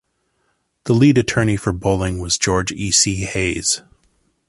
[0.85, 2.89] The lead attorney for Bolling was George E.
[2.89, 3.17] C.
[3.17, 3.83] Hayes.